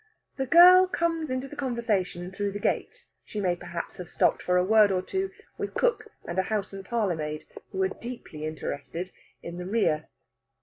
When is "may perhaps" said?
3.39-3.97